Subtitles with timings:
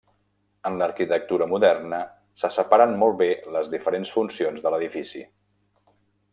[0.69, 1.99] En l'arquitectura moderna
[2.43, 5.25] se separen molt bé les diferents funcions de l'edifici.